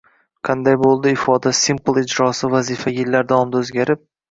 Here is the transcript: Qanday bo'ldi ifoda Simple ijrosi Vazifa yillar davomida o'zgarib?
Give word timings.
Qanday 0.47 0.77
bo'ldi 0.85 1.11
ifoda 1.17 1.53
Simple 1.59 2.05
ijrosi 2.07 2.51
Vazifa 2.57 2.97
yillar 2.99 3.31
davomida 3.35 3.65
o'zgarib? 3.65 4.07